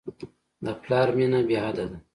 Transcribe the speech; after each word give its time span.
د 0.65 0.67
پلار 0.81 1.07
مینه 1.17 1.39
بېحده 1.47 1.85
ده. 1.91 1.97